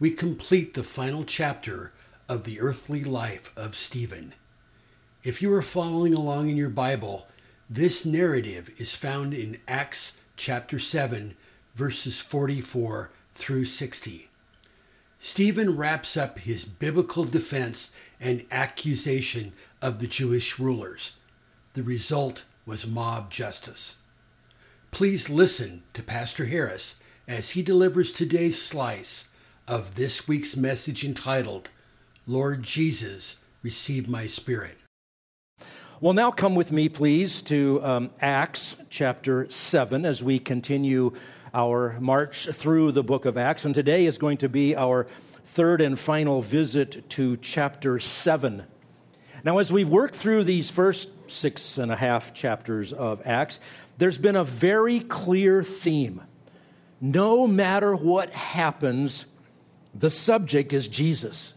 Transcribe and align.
we 0.00 0.10
complete 0.10 0.74
the 0.74 0.82
final 0.82 1.24
chapter 1.24 1.92
of 2.28 2.44
the 2.44 2.60
earthly 2.60 3.04
life 3.04 3.52
of 3.56 3.76
Stephen. 3.76 4.34
If 5.22 5.40
you 5.40 5.52
are 5.54 5.62
following 5.62 6.12
along 6.12 6.48
in 6.48 6.56
your 6.56 6.70
Bible, 6.70 7.28
this 7.70 8.04
narrative 8.04 8.70
is 8.76 8.96
found 8.96 9.32
in 9.32 9.60
Acts 9.68 10.18
chapter 10.36 10.78
7, 10.78 11.36
verses 11.76 12.20
44 12.20 13.10
through 13.34 13.64
60. 13.66 14.28
Stephen 15.18 15.76
wraps 15.76 16.16
up 16.16 16.40
his 16.40 16.64
biblical 16.64 17.24
defense 17.24 17.94
and 18.20 18.44
accusation 18.50 19.52
of 19.80 20.00
the 20.00 20.06
Jewish 20.06 20.58
rulers. 20.58 21.16
The 21.74 21.82
result 21.82 22.44
was 22.66 22.86
mob 22.86 23.30
justice. 23.30 23.98
Please 24.90 25.30
listen 25.30 25.82
to 25.92 26.02
Pastor 26.02 26.46
Harris 26.46 27.00
as 27.26 27.50
he 27.50 27.62
delivers 27.62 28.12
today's 28.12 28.60
slice 28.60 29.30
of 29.66 29.94
this 29.94 30.28
week's 30.28 30.56
message 30.56 31.04
entitled, 31.04 31.70
Lord 32.26 32.62
Jesus, 32.62 33.42
Receive 33.62 34.08
My 34.08 34.26
Spirit. 34.26 34.76
Well, 36.00 36.12
now 36.12 36.30
come 36.30 36.54
with 36.54 36.70
me, 36.70 36.90
please, 36.90 37.40
to 37.42 37.82
um, 37.82 38.10
Acts 38.20 38.76
chapter 38.90 39.50
7 39.50 40.04
as 40.04 40.22
we 40.22 40.38
continue 40.38 41.14
our 41.54 41.98
march 41.98 42.46
through 42.52 42.92
the 42.92 43.02
book 43.02 43.24
of 43.24 43.38
Acts. 43.38 43.64
And 43.64 43.74
today 43.74 44.04
is 44.04 44.18
going 44.18 44.38
to 44.38 44.48
be 44.48 44.76
our 44.76 45.06
third 45.46 45.80
and 45.80 45.98
final 45.98 46.42
visit 46.42 47.08
to 47.10 47.38
chapter 47.38 47.98
7. 47.98 48.64
Now, 49.44 49.58
as 49.58 49.72
we've 49.72 49.88
worked 49.88 50.16
through 50.16 50.44
these 50.44 50.70
first 50.70 51.08
six 51.28 51.78
and 51.78 51.90
a 51.90 51.96
half 51.96 52.34
chapters 52.34 52.92
of 52.92 53.22
Acts, 53.24 53.60
there's 53.96 54.18
been 54.18 54.36
a 54.36 54.44
very 54.44 55.00
clear 55.00 55.62
theme. 55.62 56.20
No 57.00 57.46
matter 57.46 57.94
what 57.94 58.30
happens, 58.30 59.26
the 59.94 60.10
subject 60.10 60.72
is 60.72 60.88
Jesus. 60.88 61.54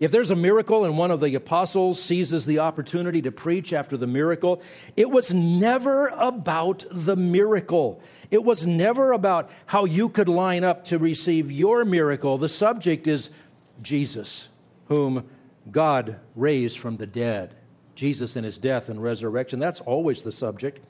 If 0.00 0.10
there's 0.10 0.32
a 0.32 0.36
miracle 0.36 0.84
and 0.84 0.98
one 0.98 1.10
of 1.10 1.20
the 1.20 1.34
apostles 1.36 2.02
seizes 2.02 2.44
the 2.44 2.58
opportunity 2.58 3.22
to 3.22 3.30
preach 3.30 3.72
after 3.72 3.96
the 3.96 4.06
miracle, 4.06 4.60
it 4.96 5.10
was 5.10 5.32
never 5.32 6.08
about 6.08 6.84
the 6.90 7.14
miracle. 7.14 8.02
It 8.30 8.42
was 8.42 8.66
never 8.66 9.12
about 9.12 9.50
how 9.66 9.84
you 9.84 10.08
could 10.08 10.28
line 10.28 10.64
up 10.64 10.84
to 10.86 10.98
receive 10.98 11.52
your 11.52 11.84
miracle. 11.84 12.36
The 12.38 12.48
subject 12.48 13.06
is 13.06 13.30
Jesus, 13.80 14.48
whom 14.86 15.28
God 15.70 16.16
raised 16.34 16.78
from 16.78 16.96
the 16.96 17.06
dead. 17.06 17.54
Jesus 17.94 18.34
in 18.34 18.42
his 18.42 18.58
death 18.58 18.88
and 18.88 19.00
resurrection. 19.02 19.60
That's 19.60 19.80
always 19.80 20.22
the 20.22 20.32
subject. 20.32 20.80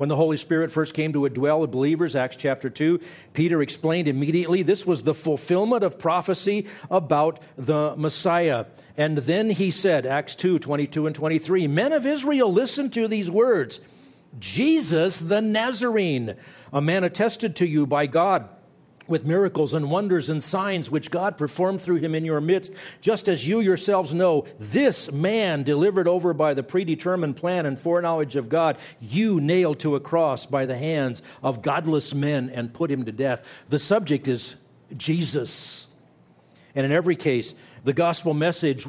When 0.00 0.08
the 0.08 0.16
Holy 0.16 0.38
Spirit 0.38 0.72
first 0.72 0.94
came 0.94 1.12
to 1.12 1.28
dwell 1.28 1.60
with 1.60 1.70
believers, 1.70 2.16
Acts 2.16 2.36
chapter 2.36 2.70
2, 2.70 3.00
Peter 3.34 3.60
explained 3.60 4.08
immediately 4.08 4.62
this 4.62 4.86
was 4.86 5.02
the 5.02 5.12
fulfillment 5.12 5.84
of 5.84 5.98
prophecy 5.98 6.68
about 6.90 7.42
the 7.58 7.92
Messiah. 7.98 8.64
And 8.96 9.18
then 9.18 9.50
he 9.50 9.70
said, 9.70 10.06
Acts 10.06 10.34
2 10.36 10.58
22 10.58 11.06
and 11.06 11.14
23, 11.14 11.66
Men 11.66 11.92
of 11.92 12.06
Israel, 12.06 12.50
listen 12.50 12.88
to 12.92 13.08
these 13.08 13.30
words 13.30 13.80
Jesus 14.38 15.18
the 15.18 15.42
Nazarene, 15.42 16.34
a 16.72 16.80
man 16.80 17.04
attested 17.04 17.56
to 17.56 17.66
you 17.66 17.86
by 17.86 18.06
God 18.06 18.48
with 19.10 19.26
miracles 19.26 19.74
and 19.74 19.90
wonders 19.90 20.28
and 20.28 20.42
signs 20.42 20.90
which 20.90 21.10
God 21.10 21.36
performed 21.36 21.80
through 21.80 21.96
him 21.96 22.14
in 22.14 22.24
your 22.24 22.40
midst, 22.40 22.72
just 23.00 23.28
as 23.28 23.46
you 23.46 23.60
yourselves 23.60 24.14
know, 24.14 24.46
this 24.58 25.10
man 25.12 25.62
delivered 25.62 26.08
over 26.08 26.32
by 26.32 26.54
the 26.54 26.62
predetermined 26.62 27.36
plan 27.36 27.66
and 27.66 27.78
foreknowledge 27.78 28.36
of 28.36 28.48
God, 28.48 28.78
you 29.00 29.40
nailed 29.40 29.80
to 29.80 29.96
a 29.96 30.00
cross 30.00 30.46
by 30.46 30.64
the 30.64 30.78
hands 30.78 31.20
of 31.42 31.60
godless 31.60 32.14
men 32.14 32.48
and 32.50 32.72
put 32.72 32.90
him 32.90 33.04
to 33.04 33.12
death. 33.12 33.44
The 33.68 33.78
subject 33.78 34.28
is 34.28 34.54
Jesus. 34.96 35.86
And 36.74 36.86
in 36.86 36.92
every 36.92 37.16
case, 37.16 37.54
the 37.84 37.92
gospel 37.92 38.32
message 38.32 38.86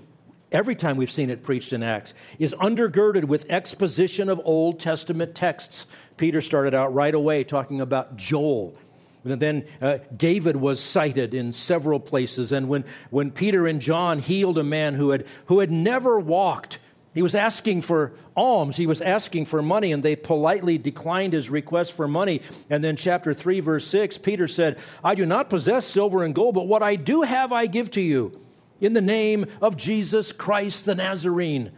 every 0.51 0.75
time 0.75 0.97
we've 0.97 1.11
seen 1.11 1.29
it 1.29 1.43
preached 1.43 1.73
in 1.73 1.81
Acts, 1.81 2.13
is 2.37 2.53
undergirded 2.55 3.23
with 3.23 3.49
exposition 3.49 4.29
of 4.29 4.41
Old 4.43 4.79
Testament 4.79 5.33
texts. 5.33 5.85
Peter 6.17 6.41
started 6.41 6.73
out 6.73 6.93
right 6.93 7.15
away 7.15 7.43
talking 7.43 7.81
about 7.81 8.17
Joel 8.17 8.75
and 9.23 9.41
then 9.41 9.65
uh, 9.81 9.99
David 10.15 10.55
was 10.55 10.81
cited 10.81 11.33
in 11.33 11.51
several 11.51 11.99
places. 11.99 12.51
And 12.51 12.67
when, 12.67 12.85
when 13.11 13.31
Peter 13.31 13.67
and 13.67 13.79
John 13.79 14.19
healed 14.19 14.57
a 14.57 14.63
man 14.63 14.95
who 14.95 15.11
had, 15.11 15.25
who 15.45 15.59
had 15.59 15.69
never 15.69 16.19
walked, 16.19 16.79
he 17.13 17.21
was 17.21 17.35
asking 17.35 17.81
for 17.81 18.13
alms. 18.35 18.77
He 18.77 18.87
was 18.87 19.01
asking 19.01 19.45
for 19.45 19.61
money, 19.61 19.91
and 19.91 20.01
they 20.01 20.15
politely 20.15 20.77
declined 20.77 21.33
his 21.33 21.49
request 21.49 21.91
for 21.91 22.07
money. 22.07 22.41
And 22.69 22.83
then, 22.83 22.95
chapter 22.95 23.33
3, 23.33 23.59
verse 23.59 23.85
6, 23.87 24.17
Peter 24.19 24.47
said, 24.47 24.79
I 25.03 25.15
do 25.15 25.25
not 25.25 25.49
possess 25.49 25.85
silver 25.85 26.23
and 26.23 26.33
gold, 26.33 26.55
but 26.55 26.67
what 26.67 26.81
I 26.81 26.95
do 26.95 27.23
have 27.23 27.51
I 27.51 27.65
give 27.65 27.91
to 27.91 28.01
you. 28.01 28.31
In 28.79 28.93
the 28.93 29.01
name 29.01 29.45
of 29.61 29.77
Jesus 29.77 30.31
Christ 30.31 30.85
the 30.85 30.95
Nazarene, 30.95 31.71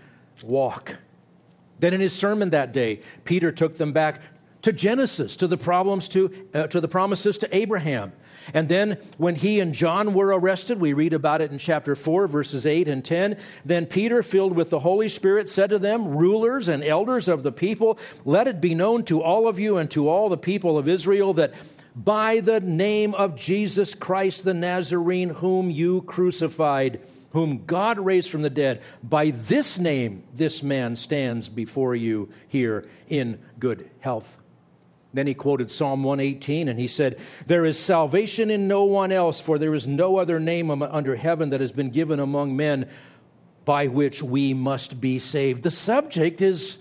walk. 0.44 0.98
Then 1.80 1.94
in 1.94 2.00
his 2.00 2.14
sermon 2.14 2.52
that 2.52 2.72
day, 2.72 3.02
Peter 3.26 3.52
took 3.52 3.78
them 3.78 3.92
back 3.92 4.22
to 4.64 4.74
Genesis, 4.74 5.36
to 5.38 5.48
the 5.48 5.58
problems 5.58 6.10
to, 6.10 6.32
uh, 6.54 6.68
to 6.68 6.82
the 6.82 6.88
promises 6.88 7.38
to 7.40 7.56
Abraham. 7.56 8.12
And 8.54 8.68
then 8.68 8.98
when 9.18 9.36
he 9.36 9.60
and 9.60 9.74
John 9.74 10.14
were 10.14 10.28
arrested, 10.28 10.80
we 10.80 10.94
read 10.94 11.14
about 11.14 11.42
it 11.42 11.52
in 11.52 11.58
chapter 11.58 11.96
4, 11.96 12.28
verses 12.28 12.66
8 12.66 12.88
and 12.88 13.04
10. 13.04 13.38
Then 13.64 13.86
Peter, 13.86 14.24
filled 14.24 14.56
with 14.56 14.70
the 14.70 14.80
Holy 14.80 15.08
Spirit, 15.08 15.48
said 15.48 15.70
to 15.70 15.80
them, 15.80 16.18
Rulers 16.18 16.68
and 16.68 16.84
elders 16.84 17.28
of 17.28 17.44
the 17.44 17.52
people, 17.52 18.00
let 18.26 18.48
it 18.48 18.60
be 18.60 18.76
known 18.76 19.04
to 19.06 19.22
all 19.22 19.48
of 19.48 19.60
you 19.60 19.78
and 19.78 19.90
to 19.92 20.10
all 20.10 20.30
the 20.30 20.38
people 20.38 20.78
of 20.78 20.88
Israel 20.88 21.34
that 21.36 21.54
by 21.96 22.40
the 22.40 22.60
name 22.60 23.14
of 23.14 23.36
Jesus 23.36 23.94
Christ 23.96 24.44
the 24.44 24.54
Nazarene, 24.54 25.30
whom 25.30 25.70
you 25.70 26.02
crucified, 26.02 27.02
whom 27.32 27.66
God 27.66 28.00
raised 28.00 28.30
from 28.30 28.42
the 28.42 28.50
dead, 28.50 28.82
by 29.04 29.32
this 29.32 29.78
name 29.78 30.24
this 30.34 30.64
man 30.64 30.96
stands 30.96 31.50
before 31.50 31.96
you 31.96 32.30
here 32.48 32.88
in 33.10 33.40
good 33.60 33.90
health. 34.00 34.40
Then 35.14 35.28
he 35.28 35.34
quoted 35.34 35.70
Psalm 35.70 36.04
118 36.04 36.68
and 36.68 36.80
he 36.80 36.88
said, 36.88 37.20
There 37.46 37.66
is 37.66 37.78
salvation 37.78 38.50
in 38.50 38.68
no 38.68 38.86
one 38.86 39.12
else, 39.12 39.40
for 39.40 39.60
there 39.60 39.76
is 39.76 39.86
no 39.86 40.18
other 40.18 40.40
name 40.40 40.70
under 40.70 41.16
heaven 41.16 41.52
that 41.52 41.62
has 41.62 41.72
been 41.72 41.92
given 41.92 42.20
among 42.20 42.56
men 42.56 42.90
by 43.66 43.88
which 43.88 44.24
we 44.24 44.54
must 44.54 45.00
be 45.00 45.20
saved. 45.20 45.64
The 45.64 45.72
subject 45.72 46.42
is 46.42 46.80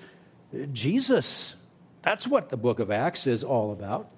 Jesus. 0.72 1.54
That's 2.03 2.26
what 2.26 2.48
the 2.48 2.56
book 2.56 2.81
of 2.81 2.91
Acts 2.91 3.26
is 3.26 3.44
all 3.44 3.72
about. 3.72 4.10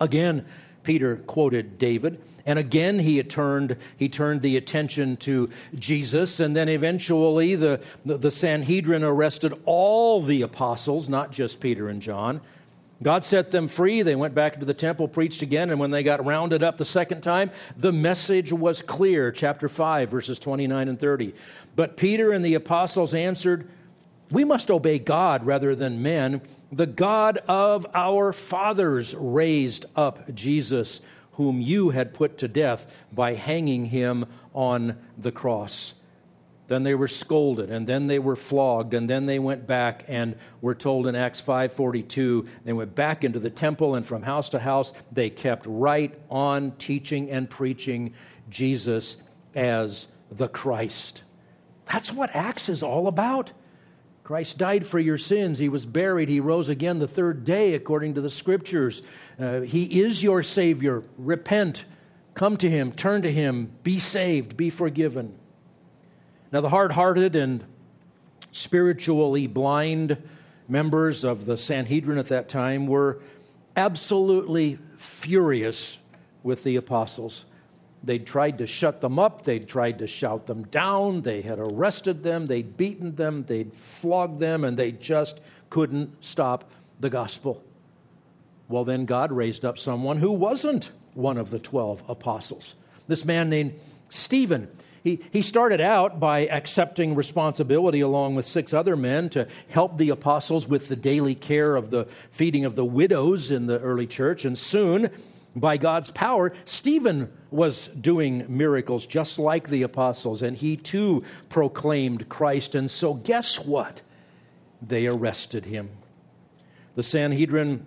Again, 0.00 0.44
Peter 0.82 1.16
quoted 1.16 1.78
David, 1.78 2.20
and 2.44 2.58
again 2.58 2.98
he 2.98 3.20
turned, 3.22 3.76
he 3.96 4.08
turned 4.08 4.42
the 4.42 4.56
attention 4.56 5.16
to 5.18 5.50
Jesus, 5.74 6.38
and 6.38 6.54
then 6.54 6.68
eventually 6.68 7.56
the, 7.56 7.80
the, 8.04 8.18
the 8.18 8.30
Sanhedrin 8.30 9.02
arrested 9.02 9.52
all 9.64 10.22
the 10.22 10.42
apostles, 10.42 11.08
not 11.08 11.32
just 11.32 11.58
Peter 11.58 11.88
and 11.88 12.00
John. 12.00 12.40
God 13.02 13.24
set 13.24 13.50
them 13.50 13.68
free. 13.68 14.02
They 14.02 14.14
went 14.14 14.34
back 14.34 14.54
into 14.54 14.64
the 14.64 14.74
temple, 14.74 15.06
preached 15.06 15.42
again, 15.42 15.70
and 15.70 15.78
when 15.78 15.90
they 15.90 16.02
got 16.02 16.24
rounded 16.24 16.62
up 16.62 16.78
the 16.78 16.84
second 16.84 17.20
time, 17.20 17.50
the 17.76 17.92
message 17.92 18.52
was 18.52 18.80
clear. 18.80 19.30
Chapter 19.30 19.68
5, 19.68 20.10
verses 20.10 20.38
29 20.38 20.88
and 20.88 20.98
30. 20.98 21.34
But 21.74 21.96
Peter 21.96 22.32
and 22.32 22.44
the 22.44 22.54
apostles 22.54 23.12
answered, 23.12 23.68
We 24.30 24.44
must 24.44 24.70
obey 24.70 24.98
God 24.98 25.44
rather 25.44 25.74
than 25.74 26.02
men. 26.02 26.40
The 26.72 26.86
God 26.86 27.38
of 27.46 27.86
our 27.94 28.32
fathers 28.32 29.14
raised 29.14 29.84
up 29.94 30.34
Jesus, 30.34 31.02
whom 31.32 31.60
you 31.60 31.90
had 31.90 32.14
put 32.14 32.38
to 32.38 32.48
death 32.48 32.90
by 33.12 33.34
hanging 33.34 33.86
him 33.86 34.24
on 34.54 34.96
the 35.18 35.32
cross. 35.32 35.92
Then 36.68 36.82
they 36.82 36.94
were 36.94 37.08
scolded, 37.08 37.70
and 37.70 37.86
then 37.86 38.06
they 38.06 38.18
were 38.18 38.36
flogged, 38.36 38.94
and 38.94 39.08
then 39.08 39.26
they 39.26 39.38
went 39.38 39.66
back 39.66 40.04
and 40.08 40.34
were 40.60 40.74
told 40.74 41.06
in 41.06 41.14
Acts 41.14 41.40
5:42, 41.40 42.46
they 42.64 42.72
went 42.72 42.94
back 42.94 43.22
into 43.22 43.38
the 43.38 43.50
temple, 43.50 43.94
and 43.94 44.04
from 44.04 44.22
house 44.22 44.48
to 44.50 44.58
house 44.58 44.92
they 45.12 45.30
kept 45.30 45.64
right 45.68 46.14
on 46.30 46.72
teaching 46.72 47.30
and 47.30 47.48
preaching 47.48 48.12
Jesus 48.50 49.16
as 49.54 50.08
the 50.30 50.48
Christ. 50.48 51.22
That's 51.92 52.12
what 52.12 52.34
Acts 52.34 52.68
is 52.68 52.82
all 52.82 53.06
about. 53.06 53.52
Christ 54.24 54.58
died 54.58 54.84
for 54.84 54.98
your 54.98 55.18
sins. 55.18 55.60
He 55.60 55.68
was 55.68 55.86
buried. 55.86 56.28
He 56.28 56.40
rose 56.40 56.68
again 56.68 56.98
the 56.98 57.06
third 57.06 57.44
day, 57.44 57.74
according 57.74 58.14
to 58.14 58.20
the 58.20 58.30
scriptures. 58.30 59.02
Uh, 59.38 59.60
he 59.60 60.00
is 60.00 60.20
your 60.20 60.42
Savior. 60.42 61.04
Repent 61.16 61.84
Come 62.36 62.58
to 62.58 62.70
him, 62.70 62.92
turn 62.92 63.22
to 63.22 63.32
him, 63.32 63.72
be 63.82 63.98
saved, 63.98 64.58
be 64.58 64.68
forgiven. 64.68 65.38
Now, 66.52 66.60
the 66.60 66.68
hard 66.68 66.92
hearted 66.92 67.36
and 67.36 67.64
spiritually 68.52 69.46
blind 69.46 70.16
members 70.68 71.24
of 71.24 71.46
the 71.46 71.56
Sanhedrin 71.56 72.18
at 72.18 72.28
that 72.28 72.48
time 72.48 72.86
were 72.86 73.20
absolutely 73.76 74.78
furious 74.96 75.98
with 76.42 76.62
the 76.64 76.76
apostles. 76.76 77.44
They'd 78.02 78.26
tried 78.26 78.58
to 78.58 78.66
shut 78.66 79.00
them 79.00 79.18
up, 79.18 79.42
they'd 79.42 79.66
tried 79.66 79.98
to 79.98 80.06
shout 80.06 80.46
them 80.46 80.64
down, 80.64 81.22
they 81.22 81.42
had 81.42 81.58
arrested 81.58 82.22
them, 82.22 82.46
they'd 82.46 82.76
beaten 82.76 83.16
them, 83.16 83.44
they'd 83.46 83.74
flogged 83.74 84.38
them, 84.38 84.64
and 84.64 84.76
they 84.76 84.92
just 84.92 85.40
couldn't 85.70 86.24
stop 86.24 86.70
the 87.00 87.10
gospel. 87.10 87.62
Well, 88.68 88.84
then 88.84 89.06
God 89.06 89.32
raised 89.32 89.64
up 89.64 89.78
someone 89.78 90.18
who 90.18 90.30
wasn't 90.32 90.90
one 91.14 91.36
of 91.36 91.50
the 91.50 91.58
12 91.58 92.04
apostles. 92.08 92.74
This 93.08 93.24
man 93.24 93.48
named 93.48 93.74
Stephen. 94.08 94.68
He, 95.06 95.20
he 95.30 95.40
started 95.40 95.80
out 95.80 96.18
by 96.18 96.48
accepting 96.48 97.14
responsibility 97.14 98.00
along 98.00 98.34
with 98.34 98.44
six 98.44 98.74
other 98.74 98.96
men 98.96 99.28
to 99.30 99.46
help 99.68 99.98
the 99.98 100.10
apostles 100.10 100.66
with 100.66 100.88
the 100.88 100.96
daily 100.96 101.36
care 101.36 101.76
of 101.76 101.90
the 101.90 102.08
feeding 102.32 102.64
of 102.64 102.74
the 102.74 102.84
widows 102.84 103.52
in 103.52 103.66
the 103.66 103.78
early 103.78 104.08
church. 104.08 104.44
And 104.44 104.58
soon, 104.58 105.10
by 105.54 105.76
God's 105.76 106.10
power, 106.10 106.52
Stephen 106.64 107.32
was 107.52 107.86
doing 107.86 108.46
miracles 108.48 109.06
just 109.06 109.38
like 109.38 109.68
the 109.68 109.84
apostles, 109.84 110.42
and 110.42 110.56
he 110.56 110.76
too 110.76 111.22
proclaimed 111.50 112.28
Christ. 112.28 112.74
And 112.74 112.90
so, 112.90 113.14
guess 113.14 113.60
what? 113.60 114.02
They 114.82 115.06
arrested 115.06 115.66
him. 115.66 115.88
The 116.96 117.04
Sanhedrin 117.04 117.86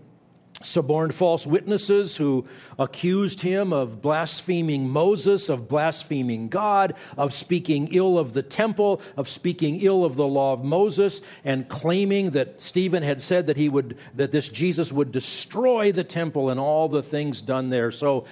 suborned 0.62 1.14
false 1.14 1.48
witnesses 1.48 2.16
who 2.18 2.46
accused 2.78 3.42
him 3.42 3.72
of 3.72 4.02
blaspheming 4.02 4.90
Moses, 4.90 5.50
of 5.50 5.68
blaspheming 5.68 6.50
God, 6.50 6.96
of 7.18 7.34
speaking 7.34 7.90
ill 7.92 8.18
of 8.18 8.34
the 8.34 8.44
temple, 8.44 9.02
of 9.16 9.30
speaking 9.30 9.82
ill 9.82 10.04
of 10.04 10.16
the 10.16 10.28
law 10.28 10.54
of 10.54 10.64
Moses, 10.64 11.22
and 11.44 11.68
claiming 11.70 12.32
that 12.32 12.60
Stephen 12.62 13.04
had 13.04 13.22
said 13.22 13.48
that 13.48 13.58
he 13.58 13.70
would 13.70 13.98
that 14.16 14.32
this 14.32 14.50
Jesus 14.50 14.92
would 14.92 15.12
destroy 15.12 15.92
the 15.92 16.04
temple 16.04 16.50
and 16.50 16.60
all 16.60 16.90
the 16.90 17.04
things 17.04 17.42
done 17.42 17.70
there. 17.70 17.92
So 17.92 18.26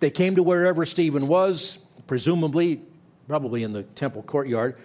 they 0.00 0.10
came 0.10 0.36
to 0.36 0.42
wherever 0.42 0.84
Stephen 0.86 1.28
was, 1.28 1.78
presumably 2.06 2.80
probably 3.28 3.62
in 3.62 3.72
the 3.72 3.84
temple 3.84 4.22
courtyard, 4.22 4.76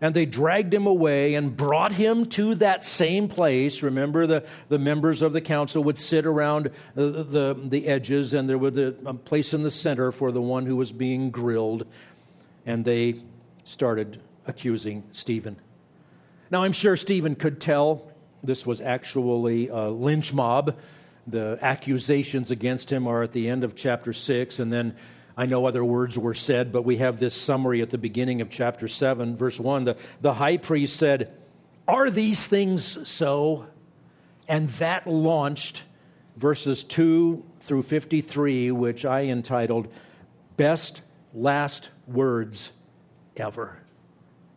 and 0.00 0.14
they 0.14 0.24
dragged 0.24 0.72
him 0.72 0.86
away 0.86 1.34
and 1.34 1.56
brought 1.56 1.92
him 1.92 2.26
to 2.26 2.54
that 2.56 2.84
same 2.84 3.28
place. 3.28 3.82
Remember, 3.82 4.26
the, 4.26 4.44
the 4.68 4.78
members 4.78 5.20
of 5.20 5.32
the 5.32 5.40
council 5.40 5.84
would 5.84 5.98
sit 5.98 6.24
around 6.24 6.70
the, 6.94 7.22
the, 7.22 7.60
the 7.62 7.86
edges, 7.86 8.32
and 8.32 8.48
there 8.48 8.58
was 8.58 8.76
a, 8.76 8.94
a 9.04 9.14
place 9.14 9.52
in 9.52 9.62
the 9.62 9.70
center 9.70 10.10
for 10.10 10.32
the 10.32 10.40
one 10.40 10.64
who 10.64 10.76
was 10.76 10.90
being 10.90 11.30
grilled. 11.30 11.86
And 12.64 12.84
they 12.84 13.16
started 13.64 14.20
accusing 14.46 15.02
Stephen. 15.12 15.56
Now, 16.50 16.64
I'm 16.64 16.72
sure 16.72 16.96
Stephen 16.96 17.34
could 17.34 17.60
tell 17.60 18.10
this 18.42 18.66
was 18.66 18.80
actually 18.80 19.68
a 19.68 19.88
lynch 19.88 20.32
mob. 20.32 20.76
The 21.26 21.58
accusations 21.60 22.50
against 22.50 22.90
him 22.90 23.06
are 23.06 23.22
at 23.22 23.32
the 23.32 23.48
end 23.48 23.64
of 23.64 23.76
chapter 23.76 24.12
6, 24.12 24.58
and 24.58 24.72
then 24.72 24.96
I 25.40 25.46
know 25.46 25.64
other 25.64 25.82
words 25.82 26.18
were 26.18 26.34
said, 26.34 26.70
but 26.70 26.82
we 26.82 26.98
have 26.98 27.18
this 27.18 27.34
summary 27.34 27.80
at 27.80 27.88
the 27.88 27.96
beginning 27.96 28.42
of 28.42 28.50
chapter 28.50 28.86
7, 28.86 29.38
verse 29.38 29.58
1. 29.58 29.84
The, 29.84 29.96
the 30.20 30.34
high 30.34 30.58
priest 30.58 30.98
said, 30.98 31.34
Are 31.88 32.10
these 32.10 32.46
things 32.46 33.08
so? 33.08 33.64
And 34.48 34.68
that 34.68 35.06
launched 35.06 35.84
verses 36.36 36.84
2 36.84 37.42
through 37.60 37.84
53, 37.84 38.70
which 38.72 39.06
I 39.06 39.22
entitled 39.22 39.88
Best 40.58 41.00
Last 41.32 41.88
Words 42.06 42.72
Ever. 43.34 43.78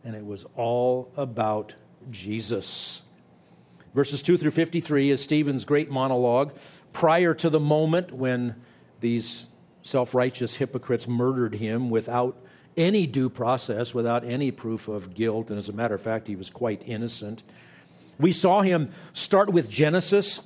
And 0.04 0.14
it 0.14 0.26
was 0.26 0.44
all 0.54 1.10
about 1.16 1.72
Jesus. 2.10 3.00
Verses 3.94 4.20
2 4.20 4.36
through 4.36 4.50
53 4.50 5.12
is 5.12 5.22
Stephen's 5.22 5.64
great 5.64 5.90
monologue 5.90 6.52
prior 6.92 7.32
to 7.32 7.48
the 7.48 7.58
moment 7.58 8.12
when 8.12 8.56
these 9.00 9.46
self 9.84 10.14
righteous 10.14 10.54
hypocrites 10.54 11.06
murdered 11.06 11.54
him 11.54 11.90
without 11.90 12.36
any 12.76 13.06
due 13.06 13.28
process, 13.28 13.94
without 13.94 14.24
any 14.24 14.50
proof 14.50 14.88
of 14.88 15.14
guilt. 15.14 15.50
And 15.50 15.58
as 15.58 15.68
a 15.68 15.72
matter 15.72 15.94
of 15.94 16.02
fact, 16.02 16.26
he 16.26 16.34
was 16.34 16.50
quite 16.50 16.82
innocent. 16.86 17.44
We 18.18 18.32
saw 18.32 18.62
him 18.62 18.90
start 19.12 19.50
with 19.50 19.68
Genesis. 19.68 20.40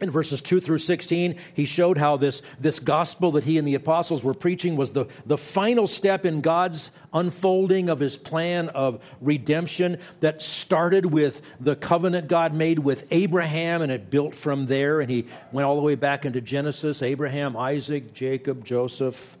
In 0.00 0.10
verses 0.10 0.42
2 0.42 0.60
through 0.60 0.78
16, 0.78 1.36
he 1.54 1.64
showed 1.66 1.98
how 1.98 2.16
this, 2.16 2.42
this 2.58 2.80
gospel 2.80 3.30
that 3.32 3.44
he 3.44 3.58
and 3.58 3.68
the 3.68 3.76
apostles 3.76 4.24
were 4.24 4.34
preaching 4.34 4.74
was 4.74 4.90
the, 4.90 5.06
the 5.24 5.38
final 5.38 5.86
step 5.86 6.26
in 6.26 6.40
God's 6.40 6.90
unfolding 7.12 7.88
of 7.88 8.00
his 8.00 8.16
plan 8.16 8.70
of 8.70 9.00
redemption 9.20 9.98
that 10.18 10.42
started 10.42 11.06
with 11.06 11.42
the 11.60 11.76
covenant 11.76 12.26
God 12.26 12.52
made 12.52 12.80
with 12.80 13.06
Abraham 13.12 13.82
and 13.82 13.92
it 13.92 14.10
built 14.10 14.34
from 14.34 14.66
there. 14.66 15.00
And 15.00 15.08
he 15.08 15.28
went 15.52 15.64
all 15.64 15.76
the 15.76 15.82
way 15.82 15.94
back 15.94 16.24
into 16.24 16.40
Genesis 16.40 17.00
Abraham, 17.00 17.56
Isaac, 17.56 18.12
Jacob, 18.12 18.64
Joseph, 18.64 19.38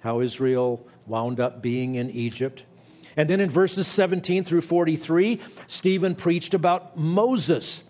how 0.00 0.20
Israel 0.20 0.86
wound 1.08 1.40
up 1.40 1.60
being 1.60 1.96
in 1.96 2.10
Egypt. 2.10 2.62
And 3.16 3.28
then 3.28 3.40
in 3.40 3.50
verses 3.50 3.88
17 3.88 4.44
through 4.44 4.60
43, 4.60 5.40
Stephen 5.66 6.14
preached 6.14 6.54
about 6.54 6.96
Moses 6.96 7.82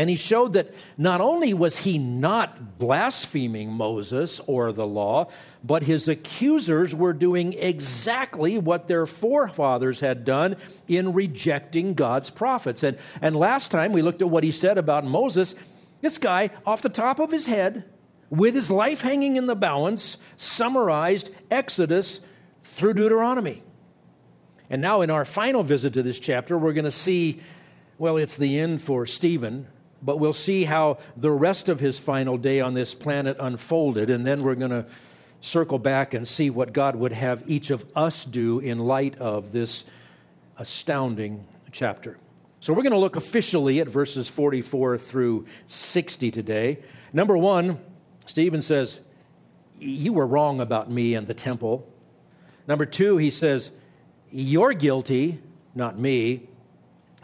and 0.00 0.08
he 0.08 0.16
showed 0.16 0.54
that 0.54 0.72
not 0.96 1.20
only 1.20 1.52
was 1.52 1.76
he 1.76 1.98
not 1.98 2.78
blaspheming 2.78 3.70
Moses 3.70 4.40
or 4.46 4.72
the 4.72 4.86
law, 4.86 5.28
but 5.62 5.82
his 5.82 6.08
accusers 6.08 6.94
were 6.94 7.12
doing 7.12 7.52
exactly 7.52 8.56
what 8.56 8.88
their 8.88 9.04
forefathers 9.04 10.00
had 10.00 10.24
done 10.24 10.56
in 10.88 11.12
rejecting 11.12 11.92
God's 11.92 12.30
prophets. 12.30 12.82
And, 12.82 12.96
and 13.20 13.36
last 13.36 13.70
time 13.70 13.92
we 13.92 14.00
looked 14.00 14.22
at 14.22 14.30
what 14.30 14.42
he 14.42 14.52
said 14.52 14.78
about 14.78 15.04
Moses. 15.04 15.54
This 16.00 16.16
guy, 16.16 16.48
off 16.64 16.80
the 16.80 16.88
top 16.88 17.18
of 17.18 17.30
his 17.30 17.44
head, 17.44 17.84
with 18.30 18.54
his 18.54 18.70
life 18.70 19.02
hanging 19.02 19.36
in 19.36 19.44
the 19.44 19.54
balance, 19.54 20.16
summarized 20.38 21.28
Exodus 21.50 22.20
through 22.64 22.94
Deuteronomy. 22.94 23.62
And 24.70 24.80
now, 24.80 25.02
in 25.02 25.10
our 25.10 25.26
final 25.26 25.62
visit 25.62 25.92
to 25.92 26.02
this 26.02 26.18
chapter, 26.18 26.56
we're 26.56 26.72
going 26.72 26.86
to 26.86 26.90
see 26.90 27.42
well, 28.00 28.16
it's 28.16 28.38
the 28.38 28.58
end 28.58 28.80
for 28.80 29.04
Stephen, 29.04 29.66
but 30.02 30.18
we'll 30.18 30.32
see 30.32 30.64
how 30.64 30.98
the 31.16 31.30
rest 31.30 31.68
of 31.68 31.80
his 31.80 31.98
final 31.98 32.38
day 32.38 32.60
on 32.60 32.74
this 32.74 32.94
planet 32.94 33.36
unfolded, 33.38 34.10
and 34.10 34.26
then 34.26 34.42
we're 34.42 34.54
going 34.54 34.70
to 34.70 34.86
circle 35.40 35.78
back 35.78 36.14
and 36.14 36.26
see 36.26 36.50
what 36.50 36.72
God 36.72 36.96
would 36.96 37.12
have 37.12 37.42
each 37.46 37.70
of 37.70 37.84
us 37.96 38.24
do 38.24 38.60
in 38.60 38.78
light 38.78 39.18
of 39.18 39.52
this 39.52 39.84
astounding 40.58 41.46
chapter. 41.72 42.18
So 42.60 42.74
we're 42.74 42.82
going 42.82 42.92
to 42.92 42.98
look 42.98 43.16
officially 43.16 43.80
at 43.80 43.88
verses 43.88 44.28
44 44.28 44.98
through 44.98 45.46
60 45.66 46.30
today. 46.30 46.78
Number 47.12 47.36
one, 47.36 47.80
Stephen 48.26 48.60
says, 48.60 49.00
You 49.78 50.12
were 50.12 50.26
wrong 50.26 50.60
about 50.60 50.90
me 50.90 51.14
and 51.14 51.26
the 51.26 51.34
temple. 51.34 51.86
Number 52.68 52.84
two, 52.84 53.16
he 53.16 53.30
says, 53.30 53.72
You're 54.30 54.74
guilty, 54.74 55.40
not 55.74 55.98
me. 55.98 56.48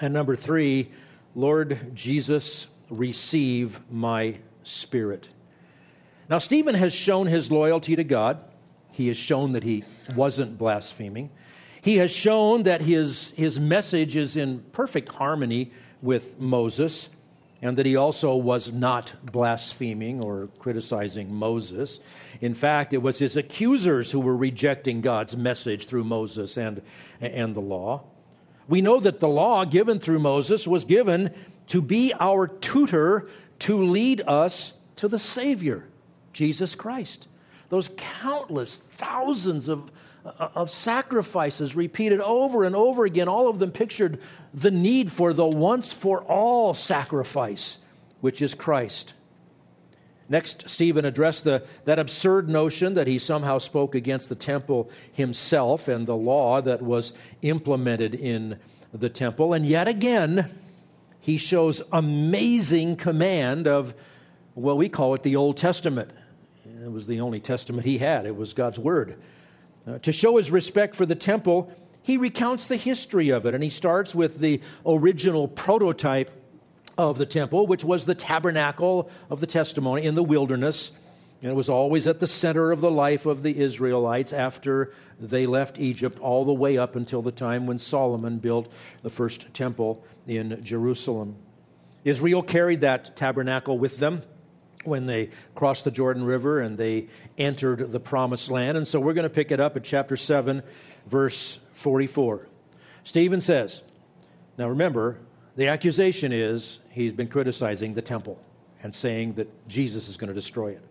And 0.00 0.14
number 0.14 0.36
three, 0.36 0.90
Lord 1.36 1.94
Jesus, 1.94 2.66
receive 2.88 3.78
my 3.90 4.36
spirit. 4.62 5.28
Now, 6.30 6.38
Stephen 6.38 6.74
has 6.74 6.94
shown 6.94 7.26
his 7.26 7.50
loyalty 7.50 7.94
to 7.94 8.04
God. 8.04 8.42
He 8.90 9.08
has 9.08 9.18
shown 9.18 9.52
that 9.52 9.62
he 9.62 9.84
wasn't 10.14 10.56
blaspheming. 10.56 11.28
He 11.82 11.98
has 11.98 12.10
shown 12.10 12.62
that 12.62 12.80
his, 12.80 13.32
his 13.36 13.60
message 13.60 14.16
is 14.16 14.38
in 14.38 14.60
perfect 14.72 15.10
harmony 15.10 15.72
with 16.00 16.40
Moses 16.40 17.10
and 17.60 17.76
that 17.76 17.84
he 17.84 17.96
also 17.96 18.34
was 18.34 18.72
not 18.72 19.12
blaspheming 19.30 20.24
or 20.24 20.48
criticizing 20.58 21.34
Moses. 21.34 22.00
In 22.40 22.54
fact, 22.54 22.94
it 22.94 23.02
was 23.02 23.18
his 23.18 23.36
accusers 23.36 24.10
who 24.10 24.20
were 24.20 24.36
rejecting 24.36 25.02
God's 25.02 25.36
message 25.36 25.84
through 25.84 26.04
Moses 26.04 26.56
and, 26.56 26.80
and 27.20 27.54
the 27.54 27.60
law. 27.60 28.04
We 28.68 28.80
know 28.80 29.00
that 29.00 29.20
the 29.20 29.28
law 29.28 29.64
given 29.64 29.98
through 29.98 30.18
Moses 30.18 30.66
was 30.66 30.84
given 30.84 31.32
to 31.68 31.80
be 31.80 32.12
our 32.18 32.48
tutor 32.48 33.28
to 33.60 33.84
lead 33.84 34.22
us 34.26 34.72
to 34.96 35.08
the 35.08 35.18
Savior, 35.18 35.84
Jesus 36.32 36.74
Christ. 36.74 37.28
Those 37.68 37.90
countless 37.96 38.76
thousands 38.94 39.68
of, 39.68 39.90
of 40.24 40.70
sacrifices 40.70 41.74
repeated 41.74 42.20
over 42.20 42.64
and 42.64 42.76
over 42.76 43.04
again, 43.04 43.28
all 43.28 43.48
of 43.48 43.58
them 43.58 43.70
pictured 43.70 44.20
the 44.54 44.70
need 44.70 45.12
for 45.12 45.32
the 45.32 45.46
once 45.46 45.92
for 45.92 46.22
all 46.22 46.74
sacrifice, 46.74 47.78
which 48.20 48.40
is 48.40 48.54
Christ. 48.54 49.14
Next, 50.28 50.68
Stephen 50.68 51.04
addressed 51.04 51.44
the, 51.44 51.64
that 51.84 51.98
absurd 51.98 52.48
notion 52.48 52.94
that 52.94 53.06
he 53.06 53.18
somehow 53.18 53.58
spoke 53.58 53.94
against 53.94 54.28
the 54.28 54.34
temple 54.34 54.90
himself 55.12 55.86
and 55.86 56.06
the 56.06 56.16
law 56.16 56.60
that 56.60 56.82
was 56.82 57.12
implemented 57.42 58.14
in 58.14 58.58
the 58.92 59.08
temple. 59.08 59.52
And 59.52 59.64
yet 59.64 59.86
again, 59.86 60.50
he 61.20 61.36
shows 61.36 61.82
amazing 61.92 62.96
command 62.96 63.68
of, 63.68 63.94
well, 64.54 64.76
we 64.76 64.88
call 64.88 65.14
it 65.14 65.22
the 65.22 65.36
Old 65.36 65.56
Testament. 65.56 66.10
It 66.84 66.90
was 66.90 67.06
the 67.06 67.20
only 67.20 67.40
testament 67.40 67.86
he 67.86 67.98
had, 67.98 68.26
it 68.26 68.36
was 68.36 68.52
God's 68.52 68.78
Word. 68.78 69.20
Uh, 69.86 69.98
to 69.98 70.12
show 70.12 70.36
his 70.36 70.50
respect 70.50 70.96
for 70.96 71.06
the 71.06 71.14
temple, 71.14 71.72
he 72.02 72.16
recounts 72.16 72.68
the 72.68 72.76
history 72.76 73.30
of 73.30 73.46
it, 73.46 73.54
and 73.54 73.62
he 73.62 73.70
starts 73.70 74.14
with 74.14 74.38
the 74.38 74.60
original 74.84 75.46
prototype 75.48 76.30
of 76.98 77.18
the 77.18 77.26
temple, 77.26 77.66
which 77.66 77.84
was 77.84 78.06
the 78.06 78.14
tabernacle 78.14 79.10
of 79.30 79.40
the 79.40 79.46
testimony 79.46 80.04
in 80.04 80.14
the 80.14 80.22
wilderness. 80.22 80.92
And 81.42 81.50
it 81.50 81.54
was 81.54 81.68
always 81.68 82.06
at 82.06 82.18
the 82.18 82.26
center 82.26 82.72
of 82.72 82.80
the 82.80 82.90
life 82.90 83.26
of 83.26 83.42
the 83.42 83.58
Israelites 83.58 84.32
after 84.32 84.92
they 85.20 85.46
left 85.46 85.78
Egypt, 85.78 86.18
all 86.18 86.44
the 86.44 86.54
way 86.54 86.78
up 86.78 86.96
until 86.96 87.22
the 87.22 87.32
time 87.32 87.66
when 87.66 87.78
Solomon 87.78 88.38
built 88.38 88.72
the 89.02 89.10
first 89.10 89.52
temple 89.52 90.04
in 90.26 90.62
Jerusalem. 90.64 91.36
Israel 92.04 92.42
carried 92.42 92.82
that 92.82 93.16
tabernacle 93.16 93.78
with 93.78 93.98
them 93.98 94.22
when 94.84 95.06
they 95.06 95.30
crossed 95.54 95.84
the 95.84 95.90
Jordan 95.90 96.24
River 96.24 96.60
and 96.60 96.78
they 96.78 97.08
entered 97.36 97.90
the 97.90 98.00
promised 98.00 98.50
land. 98.50 98.76
And 98.76 98.86
so 98.86 99.00
we're 99.00 99.14
going 99.14 99.24
to 99.24 99.30
pick 99.30 99.50
it 99.50 99.60
up 99.60 99.76
at 99.76 99.84
chapter 99.84 100.16
7, 100.16 100.62
verse 101.06 101.58
44. 101.74 102.46
Stephen 103.04 103.40
says, 103.40 103.82
Now 104.56 104.68
remember, 104.68 105.18
the 105.56 105.68
accusation 105.68 106.32
is 106.32 106.80
he's 106.90 107.12
been 107.12 107.28
criticizing 107.28 107.94
the 107.94 108.02
temple 108.02 108.38
and 108.82 108.94
saying 108.94 109.34
that 109.34 109.68
Jesus 109.68 110.08
is 110.08 110.16
going 110.16 110.28
to 110.28 110.34
destroy 110.34 110.72
it. 110.72 110.82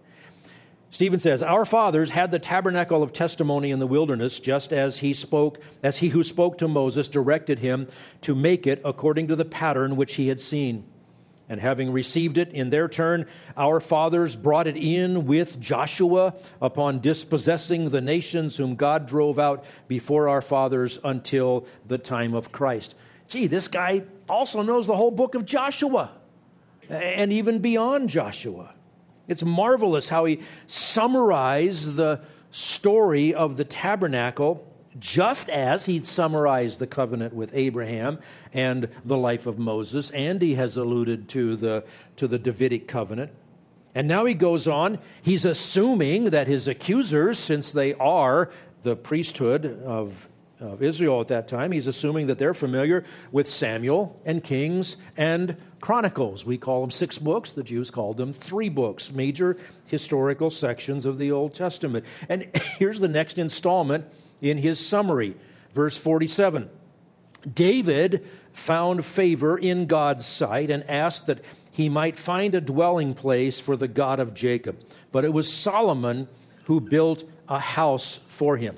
Stephen 0.90 1.20
says, 1.20 1.44
Our 1.44 1.66
fathers 1.66 2.10
had 2.10 2.32
the 2.32 2.40
tabernacle 2.40 3.04
of 3.04 3.14
testimony 3.14 3.72
in 3.72 3.80
the 3.80 3.88
wilderness, 3.88 4.40
just 4.40 4.74
as 4.74 4.98
he 4.98 5.14
spoke, 5.14 5.60
as 5.84 5.98
he 5.98 6.10
who 6.10 6.24
spoke 6.24 6.58
to 6.60 6.68
Moses 6.68 7.10
directed 7.10 7.60
him 7.60 7.88
to 8.22 8.34
make 8.34 8.66
it 8.66 8.82
according 8.84 9.28
to 9.28 9.36
the 9.36 9.46
pattern 9.46 9.96
which 9.96 10.16
he 10.16 10.30
had 10.30 10.42
seen. 10.42 10.84
And 11.48 11.60
having 11.60 11.92
received 11.92 12.40
it 12.40 12.52
in 12.54 12.72
their 12.72 12.88
turn, 12.88 13.28
our 13.56 13.80
fathers 13.80 14.36
brought 14.36 14.66
it 14.66 14.78
in 14.78 15.28
with 15.28 15.60
Joshua 15.60 16.34
upon 16.60 17.02
dispossessing 17.02 17.90
the 17.90 18.02
nations 18.02 18.58
whom 18.58 18.76
God 18.76 19.06
drove 19.06 19.38
out 19.38 19.64
before 19.88 20.28
our 20.28 20.42
fathers 20.42 20.98
until 21.04 21.68
the 21.88 22.00
time 22.00 22.34
of 22.34 22.52
Christ 22.52 22.96
gee, 23.28 23.48
this 23.48 23.68
guy 23.68 24.04
also 24.30 24.62
knows 24.62 24.88
the 24.88 24.96
whole 24.96 25.12
book 25.12 25.36
of 25.36 25.46
Joshua 25.46 26.12
and 26.90 27.32
even 27.32 27.60
beyond 27.60 28.10
Joshua. 28.10 28.74
It's 29.28 29.44
marvelous 29.44 30.10
how 30.10 30.26
he 30.26 30.42
summarized 30.68 31.96
the 31.96 32.22
story 32.52 33.34
of 33.34 33.58
the 33.58 33.66
tabernacle 33.66 34.72
just 34.98 35.50
as 35.50 35.86
he'd 35.86 36.06
summarized 36.06 36.80
the 36.80 36.88
covenant 36.88 37.34
with 37.34 37.52
Abraham 37.54 38.20
and 38.54 38.88
the 39.04 39.18
life 39.18 39.46
of 39.46 39.60
Moses, 39.60 40.10
and 40.12 40.42
he 40.42 40.56
has 40.56 40.78
alluded 40.78 41.28
to 41.30 41.56
the, 41.58 41.84
to 42.16 42.28
the 42.28 42.40
Davidic 42.40 42.88
covenant. 42.88 43.32
And 43.94 44.08
now 44.08 44.26
he 44.26 44.34
goes 44.34 44.68
on, 44.68 45.00
he's 45.22 45.44
assuming 45.44 46.26
that 46.26 46.48
his 46.48 46.68
accusers, 46.68 47.40
since 47.40 47.72
they 47.72 47.94
are 47.96 48.50
the 48.84 48.96
priesthood 48.96 49.82
of 49.84 50.30
of 50.60 50.82
Israel 50.82 51.22
at 51.22 51.28
that 51.28 51.48
time. 51.48 51.72
He's 51.72 51.88
assuming 51.88 52.28
that 52.28 52.38
they're 52.38 52.54
familiar 52.54 53.04
with 53.32 53.48
Samuel 53.48 54.20
and 54.26 54.44
Kings 54.44 54.98
and 55.18 55.58
Chronicles. 55.82 56.46
We 56.46 56.58
call 56.58 56.82
them 56.82 56.92
six 56.92 57.18
books. 57.18 57.52
The 57.52 57.64
Jews 57.64 57.92
called 57.92 58.18
them 58.18 58.34
three 58.34 58.70
books, 58.70 59.12
major 59.12 59.58
historical 59.86 60.50
sections 60.50 61.06
of 61.06 61.18
the 61.18 61.32
Old 61.32 61.54
Testament. 61.54 62.06
And 62.30 62.50
here's 62.80 63.00
the 63.00 63.08
next 63.08 63.38
installment 63.38 64.06
in 64.42 64.58
his 64.58 64.86
summary, 64.86 65.36
verse 65.74 65.98
47. 65.98 66.70
David 67.54 68.28
found 68.54 69.06
favor 69.06 69.58
in 69.58 69.86
God's 69.86 70.26
sight 70.26 70.70
and 70.70 70.90
asked 70.90 71.28
that 71.28 71.44
he 71.72 71.90
might 71.90 72.18
find 72.18 72.56
a 72.56 72.62
dwelling 72.62 73.14
place 73.14 73.60
for 73.60 73.76
the 73.76 73.88
God 73.88 74.20
of 74.20 74.34
Jacob. 74.34 74.80
But 75.12 75.26
it 75.26 75.34
was 75.34 75.52
Solomon 75.52 76.28
who 76.64 76.80
built 76.80 77.24
a 77.48 77.60
house 77.60 78.20
for 78.28 78.58
him. 78.58 78.78